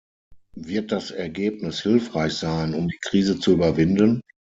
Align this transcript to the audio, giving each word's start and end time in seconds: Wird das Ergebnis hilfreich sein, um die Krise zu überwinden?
Wird 0.57 0.91
das 0.91 1.11
Ergebnis 1.11 1.81
hilfreich 1.81 2.33
sein, 2.33 2.73
um 2.73 2.87
die 2.87 2.97
Krise 3.03 3.37
zu 3.39 3.51
überwinden? 3.51 4.21